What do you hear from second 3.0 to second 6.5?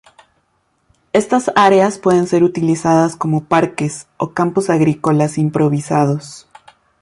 como parques o campos agrícolas improvisados.